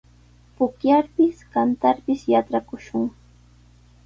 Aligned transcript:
Pukllarpis, 0.57 1.37
kantarpis 1.53 2.21
yatrakushun. 2.33 3.03